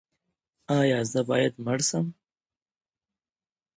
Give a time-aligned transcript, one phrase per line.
[0.77, 2.05] ایا زه باید مړ شم؟